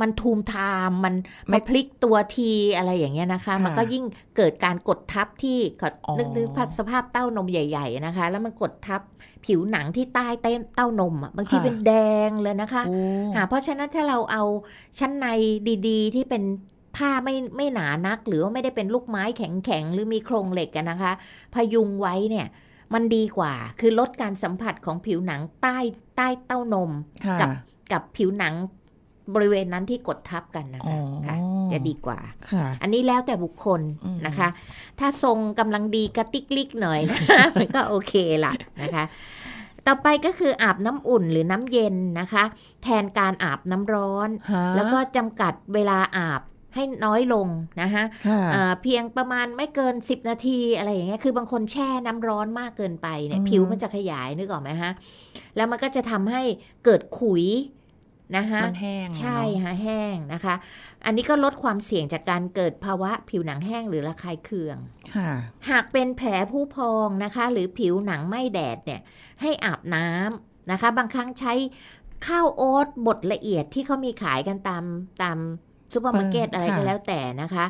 [0.00, 1.14] มันทูมทามมัน
[1.48, 4.04] ไม่มาพลิกตัวทีอะไรอย่างเงี้ยนะคะค่ะมันก็ยิ่ง
[4.36, 9.00] เกิดการกดทับที่ขออ๋อนึกนึกภาพสภาพเต้านมใหญ่ ๆนะคะ แล้วมันกดทับ
[9.46, 11.92] ผิวหนังที่ใต้เต้นเต้านมอะบางทีเป็นแด
[12.28, 12.96] งเลยนะคะโอ้
[13.36, 14.42] ค่ะเพราะฉะนั้นถ้าเราเอา
[14.98, 15.26] ชั้นใน
[15.88, 16.42] ดี ๆ ที่เป็น
[16.96, 21.12] ผ้าไม่ไม่หนานัก หรือว่าไม่ได้เป็นลูกไม้แข็งๆหรือมีโครงเหล็กกันนะคะ
[21.54, 22.46] พยุงไว้เนี่ย
[22.94, 25.78] มันดีกว่า คือลดการสัมผัสของผิวหนังใต้
[26.16, 26.90] ใต้เต้านม
[27.26, 27.48] ค่ะกับ
[27.92, 28.54] กับผิวหนัง
[29.34, 31.36] บริเวณนั้นที่กดทับกันนะอ๋อคะค่ะ
[31.72, 32.18] จะดีกว่า
[32.50, 34.48] ค่ะอันนี้แล้วแต่บุคคลอืมนะคะ
[34.98, 38.52] ถ้าทรงกำลังดีกระติกลิกหน่อยนะคะมันก็โอเคละ
[38.82, 39.04] นะคะ
[39.86, 42.44] ต่อไปก็คืออาบน้ำอุ่นหรือน้ำเย็นนะคะ
[42.82, 46.42] แทนการอาบน้ำร้อนฮะแล้วก็จำกัดเวลาอาบ
[46.74, 47.48] ให้น้อยลง
[47.82, 54.92] นะคะค่ะเอ่อเพียงประมาณไม่เกิน 10 นาทีอะไรอย่างเงี้ยคือบางคนแช่น้ำร้อนมากเกินไปเนี่ยอืมผิวมันจะขยายนึกออกไหมฮะ
[55.56, 56.42] แล้วมันก็จะทำให้
[56.84, 57.44] เกิดขุย
[58.36, 60.54] นะคะมันแห้งอะใช่เนอะฮะแห้งนะคะ
[61.06, 64.76] อันนี้ก็ลดความเสี่ยงจากการเกิดภาวะผิวหนังแห้งหรือระคายเคือง
[65.14, 65.30] ค่ะ
[65.70, 69.00] หากเป็นแผลพุพองนะคะ หรือผิวหนังไหม้แดดเนี่ย
[69.40, 71.52] ให้อาบน้ำนะคะ บางครั้งใช้
[72.26, 74.84] ข้าวโอ๊ตบดละเอียดที่เขามีขายกันตาม
[75.22, 75.38] ตาม
[75.92, 77.64] ซูเปอร์มาร์เก็ตเอออะไรค่ะก็แล้วแต่นะคะ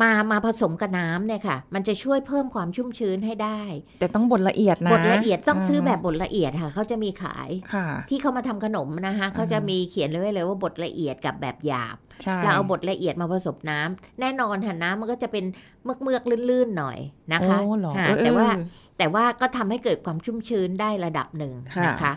[0.00, 3.62] มามาผสมกับน้ำเนี่ยค่ะ มันจะช่วยเพิ่มความชุ่มชื้นให้ได้
[4.00, 15.44] แต่ต้องบดละเอียดนะบดละเอียดต้องซื้อแบบบดละเอียดค่ะเขาจะมีขายค่ะที่เขามาทำขนมนะคะเขาจะมีเขียนไว้เลยว่าบดละเอียดกับแบบหยาบใช่เราเอาบดละเอียดมาผสมน้ำแน่นอนค่ะน้ำมันก็จะเป็น
[15.84, 16.98] เมือกเมือกๆลื่นๆหน่อย
[17.32, 18.64] นะคะโอ้เหรอค่ะเออแต่ว่าเออ
[18.98, 22.12] แต่ว่าก็ทำให้เกิดความชุ่มชื้นได้ระดับหนึ่งค่ะนะคะ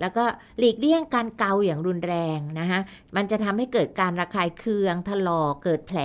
[0.00, 0.24] แล้วก็
[0.58, 2.80] หลีกเลี่ยงการเกาอย่างรุนแรงนะคะ
[3.16, 5.98] มันจะทำให้เกิดการระคายเคืองถลอกเกิดแผล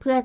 [0.00, 0.16] เพื่อ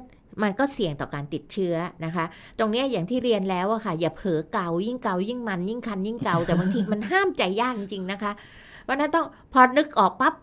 [0.44, 2.26] มันก็เสี่ยงต่อการติดเชื้อนะคะ
[2.60, 8.32] ตรงเนี้ยอย่างที่เรียนแล้วอะค่ะ อย่าเผลอเกายิ่งเกายิ่งมันยิ่งคันยิ่งเกาแต่บางทีมันห้ามใจยากจริงๆนะคะ
[8.84, 10.34] เพราะฉะนั้นต้องพอนึกออกปั๊บ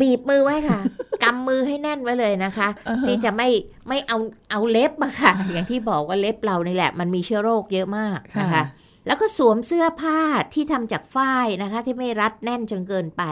[0.00, 0.80] บีบมือไว้ค่ะ
[1.22, 3.48] กำมือให้แน่นไว้เลยนะคะอ่าฮะที่จะไม่
[3.88, 4.16] ไม่เอา
[4.50, 8.64] เอาเล็บอะค่ะ อย่างที่บอกว่าเล็บเรานี่แหละ มันมีเชื้อโรคเยอะมากนะคะค่ะ
[9.06, 10.20] แล้วก็สวมเสื้อผ้า
[10.54, 13.22] ที่ทำจากฝ้ายนะคะ ที่ไม่รัดแน่นจนเกินไป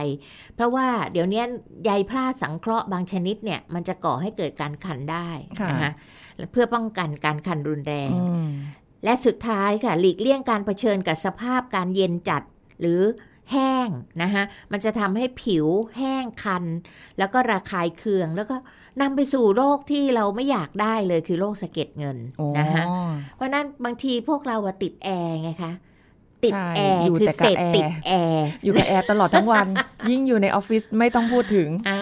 [0.54, 1.42] เพราะว่าเดี๋ยวนี้
[1.84, 5.28] ใยผ้าสังเคราะห์บางชนิดเนี่ย มันจะก่อให้เกิดการคันได้
[5.60, 5.92] ค่ะนะคะ
[6.52, 8.50] เพื่อป้องกันการคันรุนแรงอืม
[9.04, 12.42] และสุดท้ายค่ะ หลีกเลี่ยงการเผชิญกับสภาพการเย็นจัด
[12.80, 13.00] หรือ
[13.52, 13.88] แห้ง
[14.22, 15.66] นะคะมันจะทำให้ผิว
[15.98, 16.64] แห้งคัน
[17.18, 18.57] แล้วก็ระคายเคือง แล้วก็
[19.00, 22.85] นำไปสู่โรคที่เราไม่อยากได้เลยคือโรคสะเก็ดเงินโอ้นะคะ
[23.37, 25.72] เพราะนั้นบางทีพวกเราอะติดแอร์ไงคะ
[26.44, 29.66] ติดใช่แอร์อยู่คือแต่กับเสพแอร์ติดแอร์อยู่กับแอร์ตลอดทั้งวัน
[30.11, 32.00] ยิ่งอยู่ในออฟฟิศไม่ต้องพูดถึงอ่า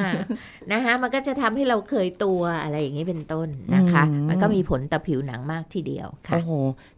[0.73, 6.51] นะคะมันก็จะทำให้เราเคยตัวอะไรอย่างนี้เป็นต้นนะคะอืมมันก็มีผลต่อผิวหนังมากทีเดียวค่ะโอ้โห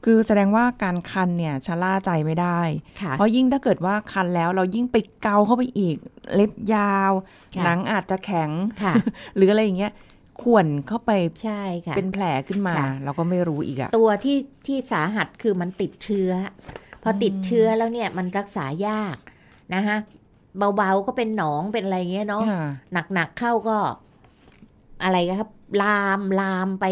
[0.04, 2.60] คือแสดงว่าการคันเนี่ยชะล่าใจไม่ได้
[3.00, 5.96] ค่ะเพราะยิ่งถ้าเกิดว่าคันแล้วเรายิ่งไปเกาเข้าไปอีก
[6.34, 7.12] เล็บยาว
[7.56, 8.50] ค่ะหนังอาจจะแข็ง
[8.82, 8.94] ค่ะ
[9.36, 9.92] หรืออะไรอย่างเงี้ย
[10.42, 11.10] ข่วนเข้าไป
[11.44, 16.30] ใช่ค่ะเป็นแผลขึ้นมาค่ะเราก็ไม่รู้อีกอะตัวที่ที่สาหัสคือมันติดเชื้อ
[17.04, 19.16] พอติดเชื้อแล้วเนี่ยมันรักษายาก
[19.74, 19.96] นะคะ
[20.76, 22.64] เบาๆก็เป็นหนองเป็นอะไรเงี้ยเนาะค่ะ
[23.14, 23.78] หนักๆเข้าก็
[25.02, 25.50] อะไรครับ
[25.82, 26.86] ลามลามไป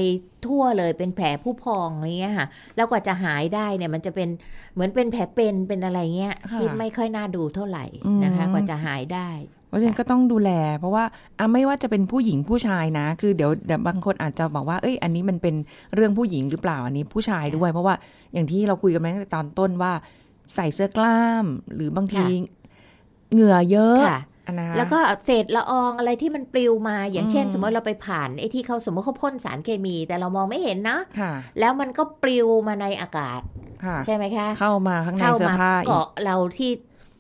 [0.47, 2.47] ทั่วเลยเป็นแผลผู้พองอะไรเงี้ยค่ะ
[2.77, 4.29] แล้วกว่าจะหายได้เนี่ย มันจะเป็น
[4.73, 7.85] เหมือนเป็นแผลเป็นเป็นอะไรเงี้ยค่ะที่ไม่ค่อยน่าดูเท่าไหร่
[8.25, 9.29] นะคะอืมกว่าจะหายได้
[9.73, 11.05] เพราะฉะนั้นก็ต้องดูแล เพราะว่า
[11.39, 15.55] อะไม่ว่าจะเป็นผู้หญิงผู้ชายนะ คือเดี๋ยวเดี๋ยวบางคนอาจจะบอกว่าเอ้ยอันนี้มันเป็น
[15.95, 17.95] เรื่องผู้หญิงหรือเปล่าอันนี้ผู้ชายด้วย เพราะว่า
[18.33, 19.93] อย่างที่เราคุยกันมาตั้งแต่ตอนต้นว่า
[20.55, 22.29] ใส่เสื้อกล้าม หรือบางทีค่ะ
[23.33, 33.41] เหงื่อเยอะค่ะอันนะแล้วก็เศษละอองอะไรที่มันปลิวมาอย่างเช่นอืมสมมติเราไปผ่านไอ้ที่เขาสมมติเขาพ่นสารเคมี แต่เรามองไม่เห็นนะค่ะแล้วมันก็ปลิวมาในอากาศ
[33.85, 36.71] ค่ะใช่ไหมคะ เข้ามาข้างในเข้าเสื้อมาผ้าอีกเกาะเราที่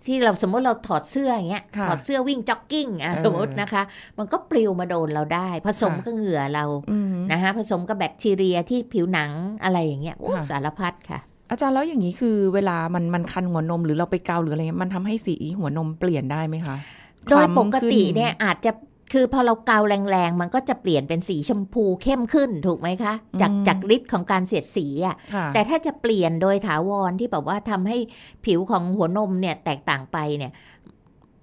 [0.06, 3.82] ที่เราสมมติเราถอดเสื้ออย่างเงี้ยค่ะถอดเสื้อวิ่งจ็อกกิ้งอะเออสมมตินะคะ
[4.18, 9.30] มันก็ปลิวมาโดนเราได้ ผสมค่ะกับเหงื่อเราอืมนะคะผสมกับแบคทีเรียที่ผิวหนัง
[9.64, 16.76] อะไรอย่างเงี้ยโอ้ค่ะสารพัดค่ะ อาจารย์แล้วอย่างนี้คือเวลามันมันคันหัวนมหรือเราไปเกาหรืออะไรเงี้ยมันทำให้สีหัวนมเปลี่ยนได้ไหมคะ
[17.30, 18.70] โดยคล้ำปกติขึ้เนี่ยอาจจะ
[19.12, 27.98] คือพอเราเกาแรงๆ มันก็จะเปลี่ยนเป็นสีชมพูเข้มขึ้นถูกไหมคะ จากอืมจากฤทธิ์ของการเสียดสีอะค่ะแต่ถ้าจะเปลี่ยนโดยถาวรที่แบบว่าทำให้
[28.46, 30.52] ผิวของหัวนมเนี่ยแตกต่างไปเนี่ย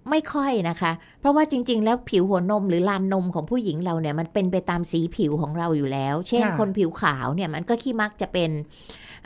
[0.09, 8.51] ไม่ค่อยนะคะ เพราะว่าจริง ๆ แล้วผิวหัวนมหรือลานนมของผู้หญิงเราเนี่ยมันเป็นไปตามสีผิวของเราอยู่แล้ว เช่นค่ะคนผิวขาวเนี่ยมันก็ขี้มักจะเป็น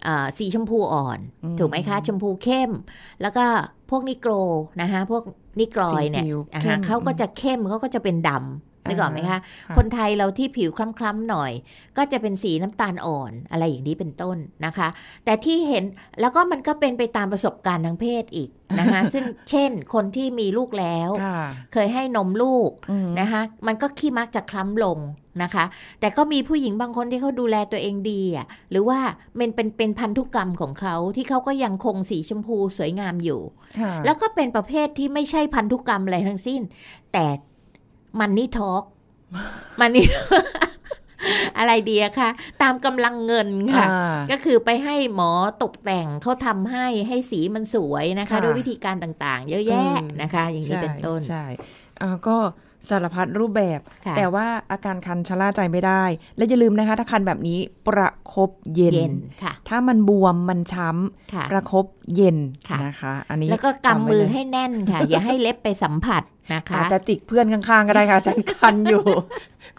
[0.06, 2.72] อ่าสีชมพูอ่อนอืมถูกไหมคะ ชมพูเข้ม
[3.22, 3.46] แล้วก็
[3.90, 4.32] พวกนิโกร
[4.82, 5.24] นะคะพวก
[5.60, 9.40] นิกรอยเนี่ยสีผิวอ่าเข้ฮะมเขาก็จะเข้มเขาก็จะเป็นดำนึกออกไหมคะค่ะ
[9.78, 11.52] คนไทยเราที่ผิวคล้ำๆหน่อย
[11.98, 14.88] ก็จะเป็นสีน้ำตาลอ่อนอะไรอย่างนี้เป็นต้นนะคะ
[15.26, 15.84] แต่ที่เห็น
[16.22, 21.42] แล้วก็มันก็เป็นไปตามประสบการณ์ทางเพศอีกนะคะซึ่งเช่นคนที่มีลูกแล้วค่ะ
[21.74, 25.00] เคยให้นมลูกอืมนะคะมันก็ขี้มักจะคล้ำลง
[25.42, 25.66] นะคะ
[26.00, 29.00] แต่ก็มีผู้หญิงบางคนที่เขาดูแลตัวเองดีอะหรือว่า
[29.40, 33.42] มันเป็นเป็นพันธุกรรมของเขาที่เขาก็ยังคงสีชมพูสวยงามอยู่
[33.80, 36.62] ค่ะแล้วก็เป็นประเภทที่ไม่ใช่พันธุกรรมอะไรทั้งสิ้น
[37.14, 37.26] แต่
[38.20, 38.84] มันนี่ทอก
[39.80, 40.06] มันนี่
[41.58, 42.30] อะไรดีอะคะ
[42.62, 45.32] ตามกำลังเงินค่ะอ่าก็คือไปให้หมอ
[45.64, 51.46] ตกแต่งเขาทำให้ให้สีมันสวยนะคะค่ะด้วยวิธีการต่างๆ เยอะแยะอืมนะคะ อย่างนี้เป็นต้น ใช่ใช่
[52.02, 52.38] อ่าก็
[52.90, 56.04] สารพัดรูปแบบค่ะแต่ว่าอาการคันชะล่าใจไม่ได้
[56.38, 60.90] และอย่าลืมนะคะ ถ้าคันแบบนี้ประคบเย็นเย็นค่ะถ้ามันบวมมันช้
[61.34, 62.38] ค่ะำประคบเย็น
[62.70, 69.04] ค่ะนะคะ อันนี้แล้วก็จำกำไว้มือเลยให้แน่นค่ะ อย่าให้เล็บไปสัมผัสนะคะอาจจะจิกเพื่อนข้างๆก็ได้ค่ะอาจารย์คันอยู่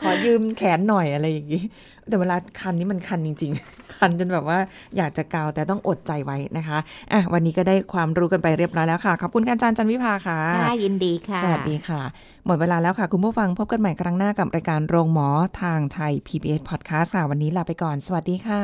[0.00, 1.62] ขอยืมแขนหน่อยอะไรอย่างนี้
[2.08, 4.58] แต่เวลาคันนี้มันคันจริง ๆ คันจนแบบว่า
[4.96, 6.78] อยากจะกาวแต่ต้องอดใจไว้นะคะ
[7.12, 12.02] อะวันนี้ก็ได้ความรู้กันไปเรียบร้อยแล้วค่ะ ขอบคุณอาจารย์จันวิภาค่ะค่ะยินดีค่ะ สวัสดีค่ะ
[12.46, 15.28] หมดเวลาแล้วค่ะ คุณผู้ฟังพบกันใหม่ครั้งหน้ากับรายการโรงหมอ
[15.62, 18.60] ทางไทย PBS Podcast ค่ะวันนี้ลาไปก่อน สวัสดีค่ะ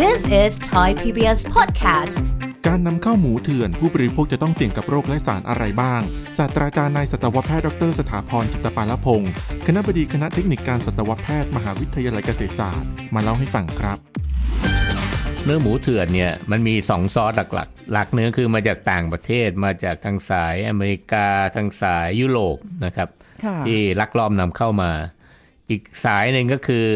[0.00, 2.43] This is Thai PBS Podcast.
[2.70, 6.00] การนำเข้าหมูเถื่อน ผู้บริโภคจะต้องเสี่ยงกับโรคและสารอะไรบ้าง
[6.38, 9.32] ศาสตราจารย์นายสัตวแพทย์ดร สถาพรจิตปาลพงศ์
[9.66, 13.98] คณบดีคณะเทคนิคการสัตวแพทย์มหาวิทยาลัยเกษตรศาสตร์ มาเล่าให้ฟังครับ
[15.44, 23.08] เนื้อหมูเถื่อนเนี่ยมันมีสองซอสหลักๆ หลักเนื้อคือมาจากต่างประเทศมาจากทางสายอเมริกาทางสายยุโรปนะครับ
[23.44, 24.90] ค่ะที่ลักลอบนำเข้ามา
[25.70, 26.86] อีกสายหนึ่งก็คือ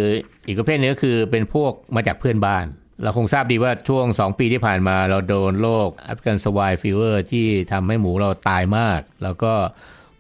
[0.47, 2.67] อีกประเภทหนึงก็คือเป็นพวกมาจากเพื่อนบ้าน
[3.03, 9.53] เราคงทราบดีว่าช่วง 2 ปีที่ผ่านมาเราโดนโรค African swine fever ที่ทำให้หมูเราตายมาก แล้วก็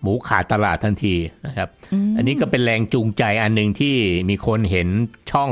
[0.00, 1.68] หมูขาดตลาดทันทีนะครับ
[2.16, 3.96] อันนี้ก็เป็นแรงจูงใจอันหนึ่งที่
[4.30, 4.88] มีคนเห็น
[5.30, 5.50] ช่อง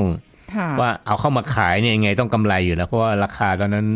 [0.54, 3.86] ค่ะว่าเอาเข้ามาขายเนี่ยยังไงต้องกำไรอยู่แล้วเพราะว่าราคาตอนนั้น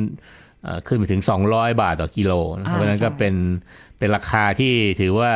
[0.64, 3.34] เอ่อขึ้นไปถึง 200 บาทต่อกิโลนะอ่าเพราะฉะนั้นก็ใช่เป็น
[3.98, 5.32] เป็นราคาที่ถือว่า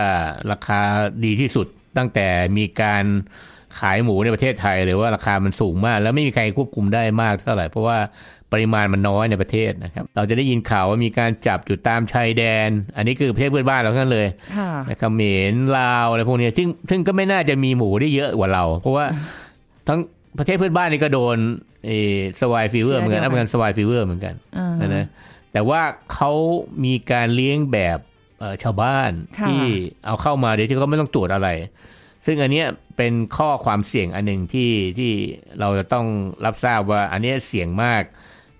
[0.52, 0.80] ราคา
[1.24, 1.66] ดีที่สุด
[1.98, 2.28] ตั้งแต่
[2.58, 3.04] มีการ
[3.80, 7.98] ขายหมูในประเทศไทยเลยว่าราคามันสูงมาก แล้วไม่มีใครควบคุมได้มากเท่าไหร่ เพราะว่า
[8.52, 19.04] ปริมาณมันน้อยในประเทศนะครับ เราจะได้ยินข่าวว่ามีการจับจุดตามชายแดน อันนี้คือประเทศเพื่อนบ้านเราทั้งนั้นเลยค่ะนะเขมรลาวอะไรพวกเนี้ยซึ่งซึ่งก็ไม่น่าจะมีหมูได้เยอะกว่าเรา เพราะว่า
[19.88, 19.98] ทั้ง
[20.38, 21.36] ประเทศเพื่อนบ้านนี่ก็โดน
[21.86, 21.90] เอ
[22.40, 25.06] swine fever เหมือนกันเชื้อเดียวกันฟกันสวายฟีเวอร์เหมือนกันอ่านะ
[25.52, 25.80] แต่ว่า
[26.14, 26.32] เขา
[26.84, 27.98] มีการเลี้ยงแบบ
[28.40, 29.62] เอ่อชาวบ้านค่ะที่
[30.06, 31.48] เอาเข้ามาโดยที่เขาไม่ต้องตรวจอะไร
[32.26, 35.12] ซึ่งอันเนี้ยเป็นข้อความเสี่ยงอันหนึ่งที่ที่
[35.60, 36.06] เราจะต้อง
[36.44, 38.02] รับทราบว่าอันเนี้ยเสี่ยงมาก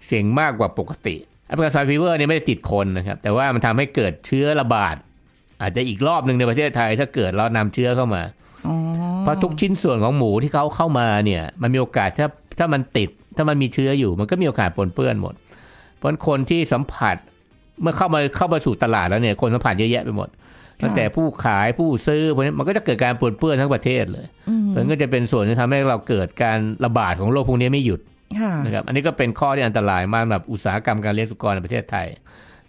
[0.06, 4.96] เสี่ยงมากกว่าปกติแอฟริกันสวายฟีเวอร์เนี่ยไม่ได้ติดคนนะครับ แต่ว่ามันทำให้เกิดเชื้อระบาด
[5.62, 8.22] อาจจะอีกรอบหนึ่งในประเทศไทยถ้าเกิดเรานำเชื้อเข้ามา
[8.66, 8.74] อ๋อ
[9.20, 15.34] เพราะทุกชิ้นส่วนของหมูที่เขาเข้ามาเนี่ย มันมีโอกาสถ้าถ้ามันติด ถ้ามันมีเชื้ออยู่ มันก็มีโอกาสปนเปื้อนหมด
[15.96, 17.16] เพราะฉะนั้นคนที่สัมผัส
[17.82, 20.28] เมื่อเข้ามาเข้ามาสู่ตลาดแล้วเนี่ย คนสัมผัสเยอะแยะไปหมด
[20.82, 24.26] ตั้งแต่ผู้ขายผู้ซื้อพวกนี้มันก็จะเกิดการปนเปื้อนทั้งประเทศเลย
[24.76, 28.00] มันก็จะเป็นส่วนที่ทำให้เราเกิดการระบาดของโรคพวกนี้ไม่หยุด
[28.40, 32.06] ค่ะนะครับอันนี้ก็เป็นข้อที่อันตรายมากสำหรับอุตสาหกรรมการเลี้ยงสุกรในประเทศไทย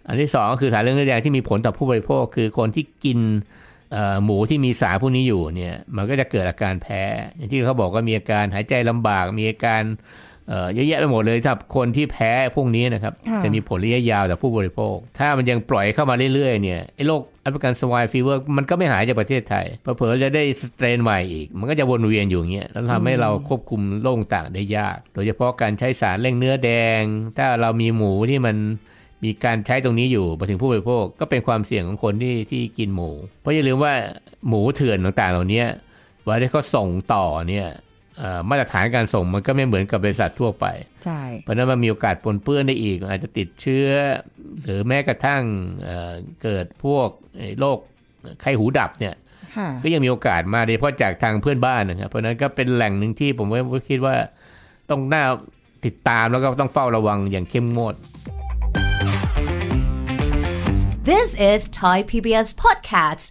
[0.08, 3.18] อันที่สองก็คือสารเรื่องเนื้อแดงที่มีผลต่อผู้บริโภคคือคนที่กิน
[3.92, 7.02] เอ่อหมูที่มีสารพวกนี้อยู่เนี่ยมันก็จะเกิดอาการแพ้
[7.36, 9.82] อย่างที่เขาบอกว่ามีอาการหายใจลำบากมีอาการ
[10.48, 27.02] เอ่อเยอะแยะไปหมดเลยถ้าคนที่แพ้พวกนี้นะครับค่ะจะมีผลระยะยาวต่อผู้บริโภค ถ้ามันยังปล่อยเข้ามาเรื่อยๆเนี่ยไอ้โรค African swine fever มันก็ไม่หายจากประเทศไทยเผลอๆจะได้ strain ใหม่อีก มันก็จะวนเวียนอยู่อย่างเงี้ยแล้วทำให้เราควบคุมโรคต่างได้ยาก โดยเฉพาะการใช้สารเร่งเนื้อแดง
[27.38, 28.56] ถ้าเรามีหมูที่มัน
[29.24, 33.94] มีการใช้ตรงนี้อยู่มาถึงผู้บริโภคก็เป็นความเสี่ยงของคนที่ที่กินหมู เพราะอย่าลืมว่า
[34.48, 35.64] หมูเถื่อนต่างๆ เหล่านี้
[36.22, 37.74] เวลาที่เขาส่งต่อเนี่ยเอ่อ
[38.50, 40.66] มาตรฐานการส่งมันก็ไม่เหมือนกับบริษัททั่วไป
[41.04, 43.88] ใช่ เพราะฉะนั้นมันมีโอกาสปนเปื้อนได้อีก อาจจะติดเชื้อ
[44.62, 45.42] หรือแม้กระทั่ง
[45.84, 47.78] เอ่อเกิดพวกไอ้โรค
[48.40, 49.14] ไข้หูดับเนี่ย
[49.56, 54.14] ค่ะก็ยังมีโอกาสมาโดยเฉพาะจากทางเพื่อนบ้านนะครับ เพราะฉะนั้นก็เป็นแหล่งหนึ่งที่ผมว่าคิดว่า
[54.90, 55.24] ต้องน่า
[55.86, 57.94] ติดตามแล้วก็ต้องเฝ้าระวังอย่างเข้มงวด
[61.10, 63.30] This is Thai PBS Podcast.